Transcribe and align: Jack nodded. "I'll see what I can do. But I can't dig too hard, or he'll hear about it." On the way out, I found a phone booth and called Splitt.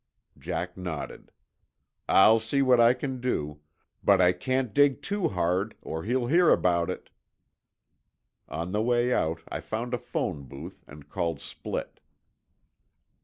Jack 0.39 0.75
nodded. 0.75 1.31
"I'll 2.09 2.39
see 2.39 2.63
what 2.63 2.79
I 2.81 2.95
can 2.95 3.19
do. 3.21 3.59
But 4.03 4.19
I 4.19 4.31
can't 4.31 4.73
dig 4.73 5.03
too 5.03 5.27
hard, 5.27 5.75
or 5.79 6.05
he'll 6.05 6.25
hear 6.25 6.49
about 6.49 6.89
it." 6.89 7.11
On 8.49 8.71
the 8.71 8.81
way 8.81 9.13
out, 9.13 9.43
I 9.47 9.59
found 9.59 9.93
a 9.93 9.99
phone 9.99 10.45
booth 10.45 10.83
and 10.87 11.07
called 11.07 11.37
Splitt. 11.37 11.99